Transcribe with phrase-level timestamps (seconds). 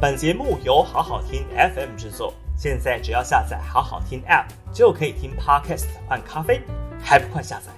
[0.00, 1.44] 本节目由好好听
[1.74, 6.62] FM 制作，现在只要下载好好听 App 就可以听 Podcast 换咖啡，
[7.02, 7.72] 还不快下载？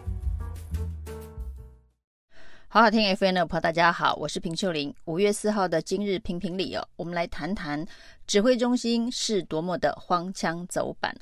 [2.68, 4.94] 好好听 FM 的朋友，大家好，我是平秀玲。
[5.06, 7.86] 五月四号的今日评评理哦，我们来谈谈
[8.26, 11.16] 指挥中心是多么的荒腔走板。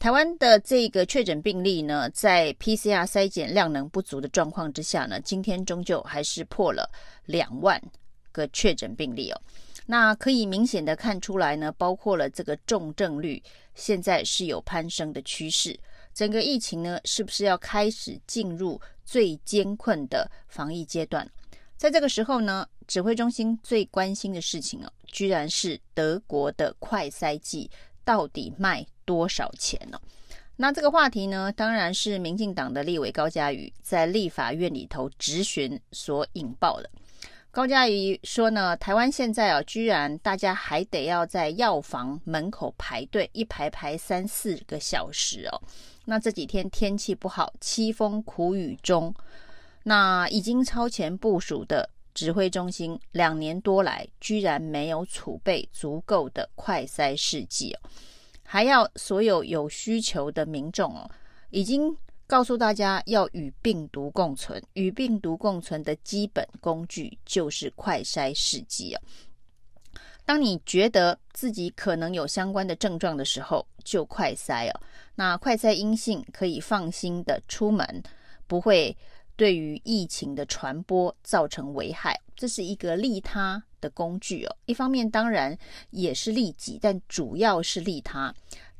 [0.00, 6.90] 台湾的这个确诊病例呢，在 PCR 筛检量能不足的状况之下呢，今天终究还是破了
[7.24, 7.80] 两万
[8.32, 9.40] 个确诊病例哦。
[9.86, 13.42] 那可以明显的看出来呢，包括了这个重症率，
[13.74, 15.78] 现在是有攀升的趋势。
[16.14, 21.28] 整个疫情呢，是不是要开始进入最艰困的防疫阶段？
[21.76, 27.70] 在这个时候呢，指挥中心最关心的事情哦，居然是德国的快筛剂
[28.04, 30.00] 到底卖多少钱呢？
[30.56, 36.88] 那这个话题呢，当然是民进党的立委高嘉瑜在立法院里头质询所引爆的。
[37.54, 45.62] 高嘉瑜说呢，台湾现在啊，居然大家还得要在药房门口排队，一排排三四个小时哦。
[46.04, 49.14] 那这几天天气不好，凄风苦雨中，
[49.84, 57.78] 那已经超前部署的指挥中心，两年多来居然没有储备足够的快筛试剂哦，
[58.42, 61.08] 还要所有有需求的民众哦，
[61.50, 61.96] 已经。
[62.26, 69.02] 告诉大家要与病毒共存，与病毒共存的基本工具就是快筛试剂啊。
[70.24, 74.80] 当你觉得自己可能有相关的症状的时候，就快筛哦。
[75.16, 78.02] 那快筛阴性，可以放心的出门，
[78.46, 78.96] 不会
[79.36, 82.18] 对于疫情的传播造成危害。
[82.34, 84.56] 这是一个利他的工具哦。
[84.64, 85.56] 一方面当然
[85.90, 88.34] 也是利己，但主要是利他。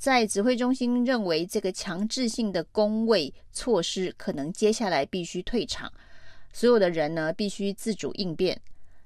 [0.05, 5.91] 在指挥中心认为，这个强制性的工位措施可能接下来必须退场，
[6.53, 8.61] 所有的人呢必须自主应变，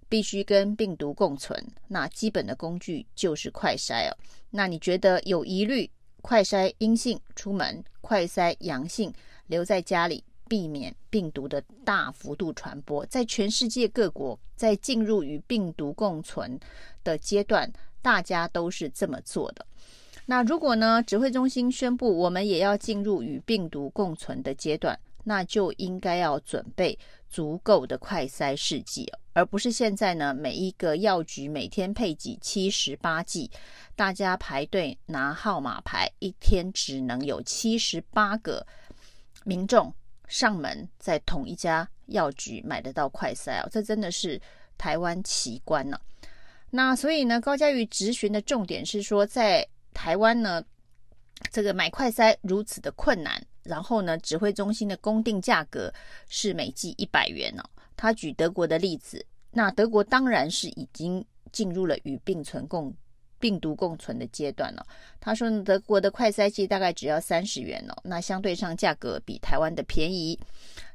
[0.08, 1.64] 必须跟病毒共存。
[1.86, 4.16] 那基本的工具就是快筛哦。
[4.50, 5.88] 那你觉得有疑虑，
[6.20, 9.14] 快筛阴性出门，快筛阳性
[9.46, 13.06] 留在家里，避免病毒的大幅度传播。
[13.06, 16.58] 在全世界各国，在进入与病毒共存
[17.04, 17.72] 的阶段，
[18.02, 19.64] 大家都是这么做的。
[20.30, 26.96] 那如果呢，指挥中心宣布我们也要进入与病毒共存的阶段，那就应该要准备
[27.30, 33.50] 足够的快筛试剂，而不是现在呢，每一个药局每天配给七十八剂，
[33.96, 38.66] 大家排队拿号码牌，一天只能有七十八个
[39.44, 39.90] 民众
[40.26, 44.38] 上门在同一家药局买得到快筛哦，这真的是
[44.76, 45.98] 台湾奇观呢。
[46.68, 49.66] 那所以呢，高嘉瑜质询的重点是说在。
[49.98, 50.62] 台湾呢，
[51.50, 55.92] 这个买快筛如此的困难，然后呢，指挥中心的公定价格
[56.28, 57.64] 是每剂一百元哦。
[57.96, 62.94] 他举德国的例子，那德国当然是已经进入了与病存共
[63.40, 64.86] 病毒共存的阶段了。
[65.18, 70.38] 他说，德国的快筛剂大概只要三十元哦，那相对上价格比台湾的便宜。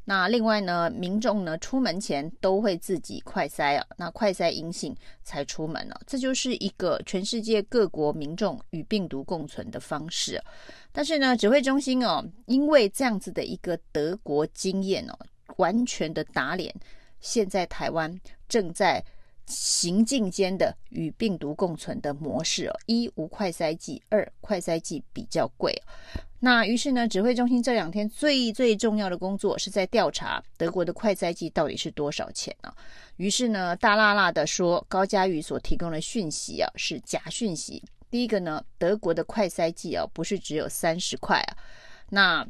[0.05, 6.01] 那另外呢，民众呢出门前都会自己快筛啊，那快筛阴性才出门了啊。
[6.05, 10.41] 这就是一个全世界各国民众与病毒共存的方式。
[10.91, 15.17] 但是呢，指挥中心哦，因为这样子的一个德国经验哦，
[15.57, 16.73] 完全的打脸，
[17.19, 19.03] 现在台湾正在。
[19.45, 25.73] 行进间的与病毒共存的模式哦，一无快筛剂，二快筛剂比较贵。
[26.39, 32.73] 那于是呢，指挥中心这两天最最重要的工作是在调查德国的快筛剂到底是多少钱呢？
[33.17, 37.83] 于是呢，大辣辣的说高嘉瑜所提供的讯息啊是假讯息。
[38.09, 41.57] 第一个呢，德国的快筛剂啊不是只有三十块啊，
[42.09, 42.47] 那。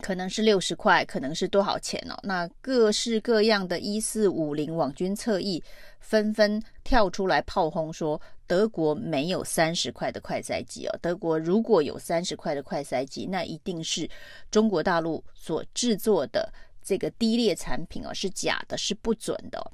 [0.00, 2.18] 可能是六十块，可能是多少钱哦？
[2.22, 5.62] 那各式各样的一四五零网军侧翼
[5.98, 10.98] 纷纷跳出来炮轰说，德国没有三十块的快筛机哦。
[11.02, 14.08] 德国如果有三十块的快筛机，那一定是
[14.50, 16.50] 中国大陆所制作的
[16.82, 19.70] 这个低劣产品哦，是假的，是不准的。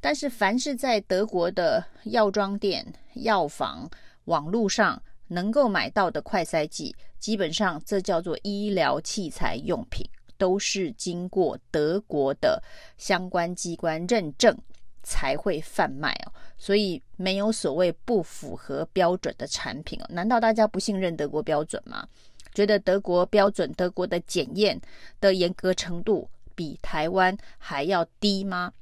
[0.00, 3.88] 但是凡是在德国的药妆店、药房、
[4.24, 5.00] 网络上。
[5.30, 10.04] 能够买到的快筛剂，基本上这叫做医疗器材用品，
[10.36, 12.60] 都是经过德国的
[12.98, 14.56] 相关机关认证
[15.04, 16.32] 才会贩卖哦。
[16.58, 20.06] 所以没有所谓不符合标准的产品哦。
[20.10, 22.06] 难道大家不信任德国标准吗？
[22.52, 24.80] 觉得德国标准、德国的检验
[25.20, 28.72] 的严格程度比台湾还要低吗？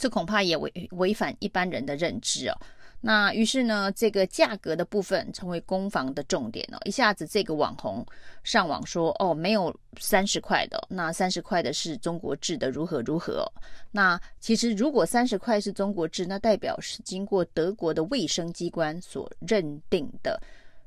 [0.00, 2.58] 这恐怕也违违反一般人的认知哦。
[3.00, 6.78] 那于是呢，这个价格的部分成为攻防的重点哦。
[6.84, 8.04] 一下子这个网红
[8.42, 13.46] 上网说哦，没有三十块的，那三十块的是中国制的，如何如何？
[13.92, 20.40] 那其实如果三十块是中国制，那代表是经过德国的卫生机关所认定的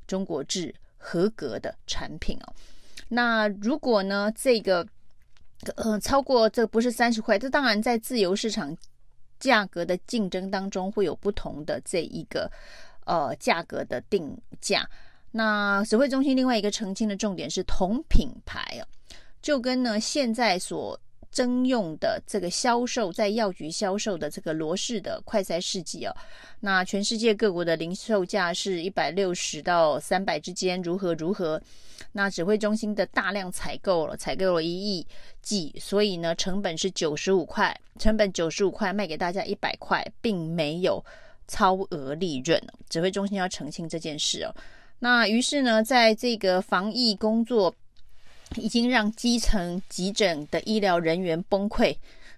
[0.05, 2.53] 中国制合格的产品哦。
[3.07, 4.85] 那如果呢，这个
[5.75, 8.77] 呃超过这不是三十块，这当然在自由市场。
[9.41, 12.49] 价格的竞争当中会有不同的这一个
[13.05, 14.87] 呃价格的定价。
[15.31, 18.87] 那指挥中心另外一个澄清的重点是同品牌啊，
[19.41, 20.97] 就跟呢现在所
[21.31, 26.13] 征用的这个销售在药局销售的这个罗氏的快筛试剂哦，
[26.59, 31.61] 那全世界各国的零售价是一百六十到三百之间，如何如何？
[32.11, 35.07] 那指挥中心的大量采购了，采购了一亿
[35.41, 41.01] 剂，所以呢成本是九十五块，成本九十五块卖给大家一百块，并没有
[41.47, 42.61] 超额利润。
[42.89, 44.53] 指挥中心要澄清这件事哦。
[44.99, 47.73] 那于是呢，在这个防疫工作。
[48.55, 51.95] 已经让基层急诊的医疗人员崩溃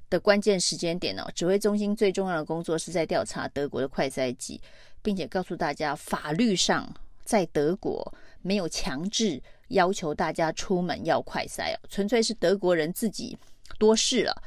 [0.09, 4.61] 的关键时间点哦，指挥中心最重要的工作是在调查德国的快筛剂，
[5.01, 6.93] 并且告诉大家，法律上
[7.23, 13.37] 在德国没有强制要求大家出门要快筛哦，纯粹是德国人自己
[13.79, 14.43] 多事了，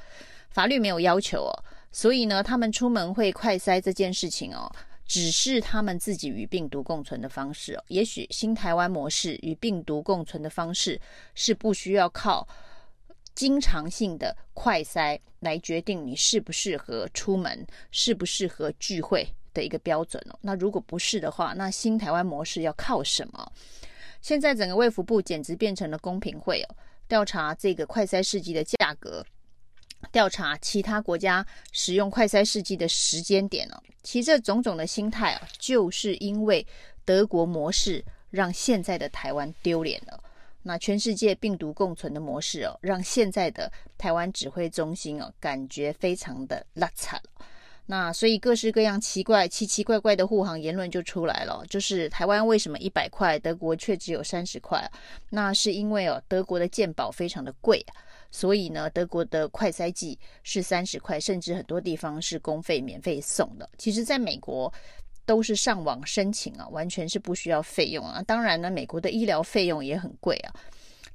[0.51, 1.53] 法律没有要求哦，
[1.91, 4.71] 所以呢，他们出门会快筛这件事情哦。
[5.07, 11.01] 只是他们自己与病毒共存的方式哦，也许新台湾模式与病毒共存的方式
[11.35, 12.47] 是不需要靠
[13.35, 20.39] 经常性的快筛来决定你适不适合出门、适不适合聚会的一个标准哦。
[20.43, 23.53] 那如果不是的话，那新台湾模式要靠什么？
[24.23, 26.75] 现在整个卫福部简直变成了公平会哦，
[27.07, 29.25] 调查这个快筛试剂的价格。
[30.13, 36.67] 调查其他国家使用快筛试剂的时间点哦，其实这种种的心态啊，就是因为
[37.05, 40.21] 德国模式让现在的台湾丢脸了。
[40.63, 47.17] 那全世界病毒共存的模式哦，让现在的台湾指挥中心哦，感觉非常的邋遢。
[47.89, 54.91] 那所以各式各样奇怪、奇奇怪怪的护航言论就出来了，就是台湾为什么一百块，德国却只有三十块？
[55.31, 57.87] 那是因为哦，德国的健保非常的贵。
[58.31, 63.69] 所以呢，德国的快筛剂是三十块，甚至很多地方是公费免费送的。
[63.79, 64.73] 其实，在美国
[65.25, 68.23] 都是上网申请啊，完全是不需要费用啊。
[68.27, 70.55] 当然呢，美国的医疗费用也很贵啊。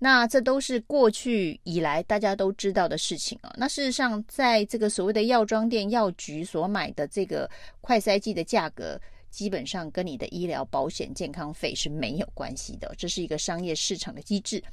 [0.04, 3.54] 那这都是过去以来大家都知道的事情啊。
[3.56, 7.48] 那事实上，在这个所谓的药妆店、药局所买的这个
[7.82, 9.00] 快筛剂的价格，
[9.30, 12.92] 基本上跟你的医疗保险、健康费是没有关系的。
[12.98, 14.64] 这是一个商业市场的机制。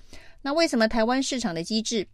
[0.40, 2.08] 那为什么台湾市场的机制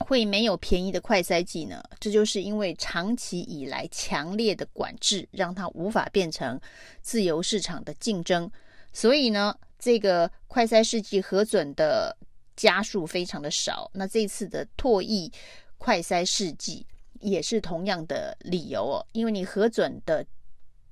[0.00, 1.82] 会没有便宜的快筛剂呢？
[1.98, 6.60] 这就是因为长期以来强烈的管制，让它无法变成
[7.00, 8.50] 自由市场的竞争。
[8.92, 12.16] 所以呢，这个快筛试剂核准的
[12.56, 13.90] 家数非常的少。
[13.94, 15.30] 那这次的唾液
[15.78, 16.86] 快筛试剂
[17.20, 20.26] 也是同样的理由哦，因为你核准的。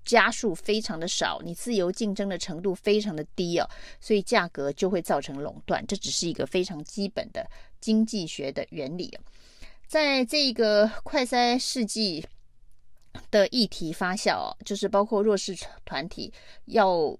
[0.05, 3.69] 家数非常的少，你自由竞争的程度非常的低哦，
[4.00, 7.46] 所以价格就会造成垄断，这只是一个非常基本的
[7.80, 9.16] 经济学的原理。
[9.86, 12.26] 在这个快筛试剂
[13.30, 16.32] 的议题发酵，就是包括弱势团体
[16.66, 17.16] 要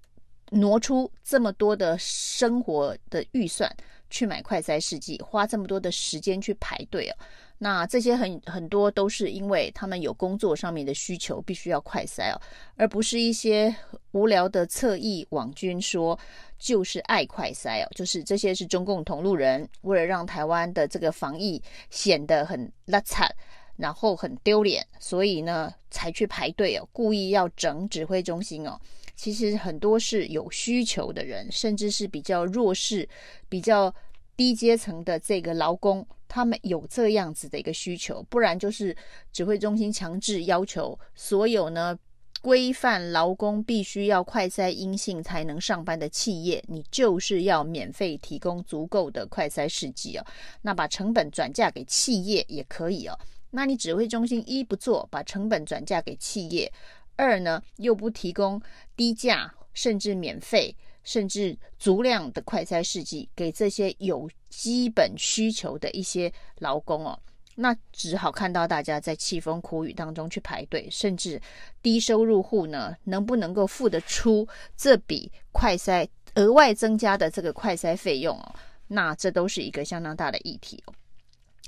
[0.51, 3.75] 挪出这么多的生活的预算
[4.11, 7.17] 去买快筛试剂，花这么多的时间去排队哦。
[7.61, 12.41] 那这些很很多都是因为他们有工作上面的需求，必须要快筛哦，
[12.77, 13.75] 而不是一些
[14.13, 16.17] 无聊的侧翼网军说
[16.57, 23.29] 就是爱快筛哦，就是这些是中共同路人，为了让台湾的这个防疫显得很邋遢，
[23.77, 28.79] 然后很丢脸，所以呢才去排队哦，故意要整指挥中心哦。
[29.17, 33.09] 其实很多是有需求的人，甚至是比较弱势、
[33.49, 33.93] 比较。
[34.39, 38.97] 低阶层的这个劳工，他们有这样子的一个需求，不然就是
[39.33, 41.99] 指挥中心强制要求所有呢
[42.41, 50.25] 规范劳工必须要快筛阴性才能上班的企业，你就是要免费提供足够的快筛试剂哦。
[50.63, 53.19] 那把成本转嫁给企业也可以哦。
[53.51, 56.71] 那你指挥中心一不做，把成本转嫁给企业；
[57.17, 58.63] 二呢又不提供
[58.95, 60.77] 低价甚至免费。
[61.09, 67.19] 甚至足量的快筛试剂给这些有基本需求的一些劳工哦，
[67.55, 71.41] 那只好看到大家在凄风苦雨当中去排队，甚至
[71.81, 74.47] 低收入户呢，能不能够付得出
[74.77, 78.55] 这笔快筛额外增加的这个快筛费用哦？
[78.87, 80.93] 那这都是一个相当大的议题哦。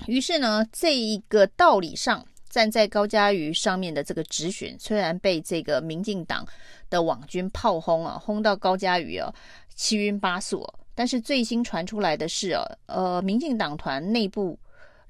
[0.07, 6.45] 于是呢，这一个道理上站在高嘉瑜上面的这个质询，虽然被这个民进党
[6.91, 9.33] 的网军炮轰啊，轰到高嘉瑜啊
[9.77, 14.59] 七晕八素，但是最新传出来的是啊，呃，民进党团内部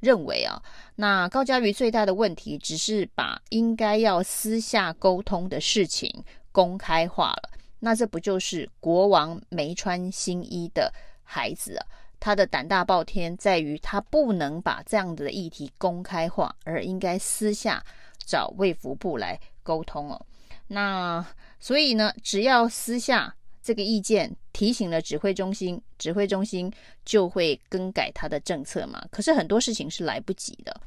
[0.01, 0.63] 认为啊，
[0.97, 10.93] 那高嘉瑜最大的问题只是把应该要私下沟通的事情公开化了，那这不就是国王没穿新衣的
[11.23, 11.81] 孩子？
[12.21, 17.83] 他的胆大包天在于他不能把这样的议题公开化，而应该私下
[18.25, 20.27] 找卫福部来沟通哦。
[20.69, 21.27] 那
[21.59, 26.73] 所以呢，只要私下这个意见提醒了指挥中心，指挥中心
[27.05, 29.03] 就会更改他的政策嘛。
[29.11, 30.81] 可是很多事情是来不及的。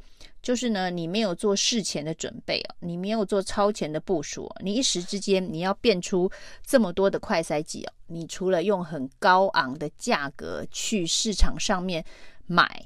[0.44, 6.30] 就是呢，你没有做事前的准备哦，你没有做超前的部署，你一时之间你要变出
[6.66, 12.04] 这么多的快筛剂哦，你除了用很高昂的价格去市场上面
[12.46, 12.86] 买，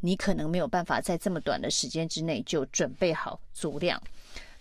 [0.00, 4.00] 你可能没有办法在这么短的时间之内就准备好足量。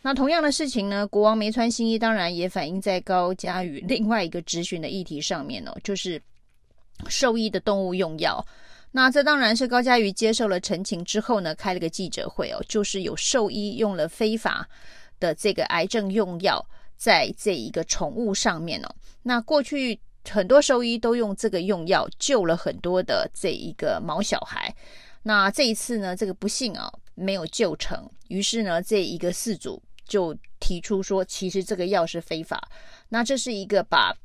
[0.01, 6.19] 那同样的事情呢，国王没穿新衣，当然也反映在高嘉宇另外一个质询的议题上面哦，就是
[7.07, 8.43] 兽医的动物用药。
[8.95, 14.65] 那这当然是高嘉瑜接受了陈情之后呢，开了个记者会哦，就是有兽医用了非法
[15.19, 18.95] 的这个癌症用药在这一个宠物上面哦。
[19.21, 19.99] 那过去
[20.29, 24.73] 很多兽医都用这个用药救了很多的这一个毛小孩，
[25.23, 32.65] 那这一次呢，这个不幸啊没有救成，于是呢，这一个事主就提出说，其实这个药是非法。
[33.09, 34.15] 那这是一个把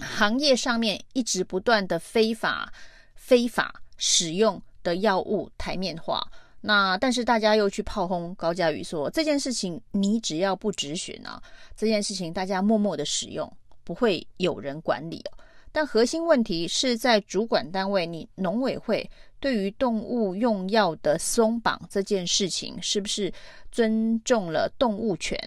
[0.00, 2.72] 行业上面一直不断的非法
[3.16, 3.82] 非法。
[3.98, 6.26] 使用的药物台面化，
[6.62, 11.42] 那但是大家又去炮轰高嘉瑜说，这件事情你只要不质询啊，
[11.76, 13.52] 这件事情大家默默的使用，
[13.84, 15.38] 不会有人管理哦。
[15.70, 23.32] 但核心问题是在主管单位，你农委会对于动物用药的松绑这件事情，是不是
[23.70, 25.38] 尊重了动物权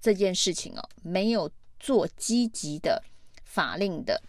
[0.00, 0.88] 这件事情哦？
[1.02, 3.02] 没有做积极的
[3.44, 4.22] 法令的。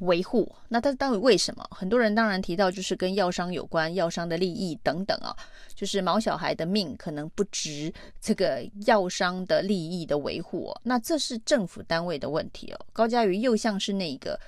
[0.00, 1.66] 维护，那他到底为什么？
[1.70, 5.34] 很多人当然提到就是跟药商有关，药商的利益等等啊，
[5.74, 10.80] 就是毛小孩的命可能不值这个药商的利益的维护哦。
[10.84, 12.86] 那这是政府单位的问题哦。
[12.92, 14.38] 高嘉瑜又像是那个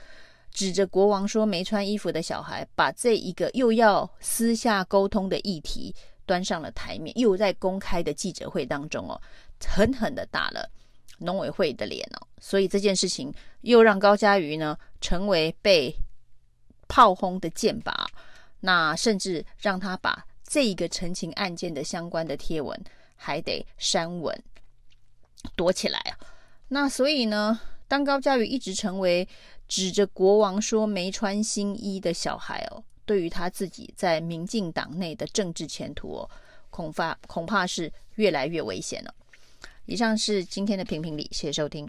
[0.50, 5.94] 指着国王说没穿衣服的小孩，把这一个又要私下沟通的议题
[6.26, 9.20] 端上了台面，又在公开的记者会当中哦，
[9.64, 10.70] 狠狠的打了。
[11.20, 15.94] 农委会的脸哦，所以这件事情又让高嘉瑜呢成为被
[16.88, 17.92] 炮轰的箭靶，
[18.60, 22.78] 那甚至让他把这一个陈情案件的相关的贴文
[23.14, 24.42] 还得删文
[25.54, 26.18] 躲起来啊。
[26.68, 29.28] 那所以呢，当高嘉瑜一直成为
[29.68, 36.30] 指着国王说没穿新衣的小孩哦，对于他自己在民进党内的政治前途哦，
[36.70, 39.14] 恐怕恐怕是越来越危险了。
[39.90, 41.84] 以上是今天的评评理，谢谢收听。